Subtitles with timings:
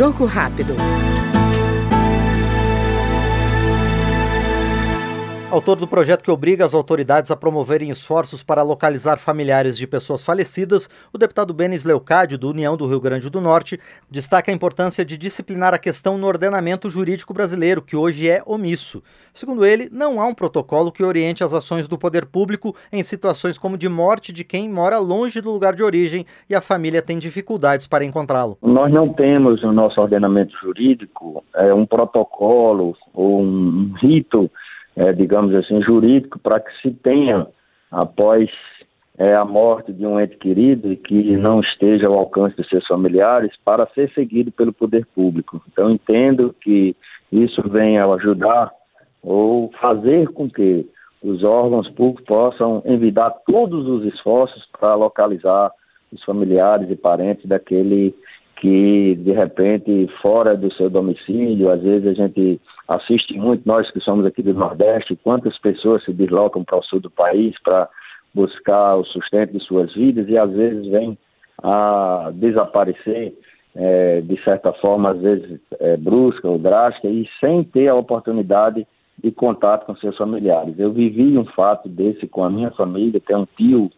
[0.00, 0.74] Jogo rápido.
[5.52, 10.24] Autor do projeto que obriga as autoridades a promoverem esforços para localizar familiares de pessoas
[10.24, 15.04] falecidas, o deputado Benis Leucádio, do União do Rio Grande do Norte, destaca a importância
[15.04, 19.02] de disciplinar a questão no ordenamento jurídico brasileiro, que hoje é omisso.
[19.34, 23.58] Segundo ele, não há um protocolo que oriente as ações do poder público em situações
[23.58, 27.18] como de morte de quem mora longe do lugar de origem e a família tem
[27.18, 28.56] dificuldades para encontrá-lo.
[28.62, 34.48] Nós não temos no nosso ordenamento jurídico é, um protocolo ou um rito
[34.96, 37.46] é, digamos assim, jurídico para que se tenha,
[37.90, 38.50] após
[39.18, 42.86] é, a morte de um ente querido e que não esteja ao alcance dos seus
[42.86, 45.62] familiares, para ser seguido pelo poder público.
[45.70, 46.96] Então, entendo que
[47.30, 48.70] isso venha ajudar
[49.22, 50.88] ou fazer com que
[51.22, 55.70] os órgãos públicos possam envidar todos os esforços para localizar
[56.10, 58.14] os familiares e parentes daquele
[58.60, 64.00] que de repente fora do seu domicílio, às vezes a gente assiste muito, nós que
[64.00, 67.88] somos aqui do Nordeste, quantas pessoas se deslocam para o sul do país para
[68.34, 71.18] buscar o sustento de suas vidas e às vezes vêm
[71.62, 73.34] a desaparecer
[73.74, 78.86] é, de certa forma, às vezes é, brusca ou drástica e sem ter a oportunidade
[79.18, 80.78] de contato com seus familiares.
[80.78, 83.90] Eu vivi um fato desse com a minha família, tem um tio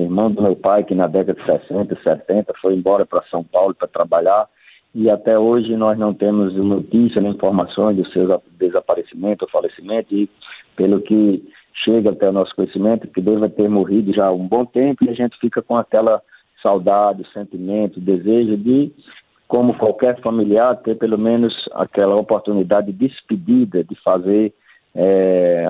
[0.00, 3.74] irmão do meu pai, que na década de 60, 70 foi embora para São Paulo
[3.74, 4.48] para trabalhar.
[4.94, 10.14] E até hoje nós não temos notícia nem informações do seu desaparecimento ou falecimento.
[10.14, 10.28] E
[10.76, 11.42] pelo que
[11.84, 15.10] chega até o nosso conhecimento, que deve ter morrido já há um bom tempo e
[15.10, 16.22] a gente fica com aquela
[16.62, 18.92] saudade, sentimento, desejo de,
[19.48, 24.52] como qualquer familiar, ter pelo menos aquela oportunidade de despedida, de fazer
[24.94, 25.64] é,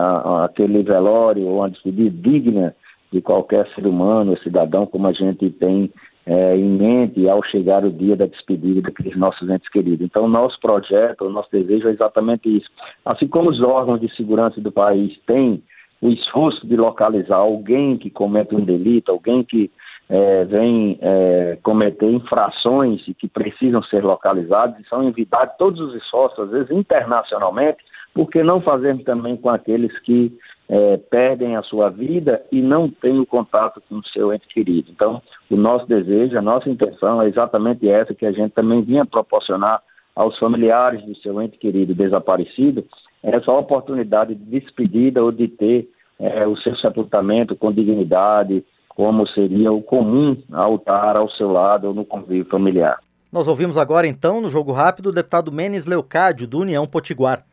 [0.45, 2.75] aquele velório ou uma despedida digna
[3.12, 5.91] de qualquer ser humano, cidadão, como a gente tem
[6.24, 10.05] é, em mente ao chegar o dia da despedida daqueles nossos entes queridos.
[10.05, 12.70] Então, nosso projeto, nosso desejo é exatamente isso.
[13.05, 15.62] Assim como os órgãos de segurança do país têm
[16.00, 19.70] o esforço de localizar alguém que comete um delito, alguém que
[20.08, 25.95] é, vem é, cometer infrações e que precisam ser localizados, e são enviados todos os
[25.95, 27.78] esforços, às vezes internacionalmente,
[28.12, 30.36] por que não fazermos também com aqueles que
[30.72, 34.90] é, perdem a sua vida e não têm o contato com o seu ente querido.
[34.90, 39.05] Então, o nosso desejo, a nossa intenção é exatamente essa que a gente também vinha
[39.05, 39.83] proporcionar
[40.16, 42.86] aos familiares do seu ente querido desaparecido,
[43.22, 49.70] essa oportunidade de despedida ou de ter é, o seu sepultamento com dignidade, como seria
[49.70, 52.98] o comum ao estar ao seu lado ou no convívio familiar.
[53.30, 57.44] Nós ouvimos agora, então, no Jogo Rápido, o deputado Menes Leucádio, do União Potiguar.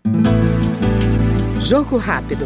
[1.62, 2.46] Jogo Rápido.